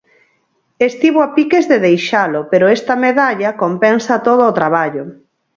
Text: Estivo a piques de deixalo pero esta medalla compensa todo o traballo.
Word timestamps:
Estivo 0.89 1.19
a 1.21 1.29
piques 1.35 1.65
de 1.71 1.77
deixalo 1.87 2.39
pero 2.51 2.65
esta 2.77 2.93
medalla 3.05 3.49
compensa 3.63 4.23
todo 4.27 4.41
o 4.51 4.55
traballo. 4.59 5.03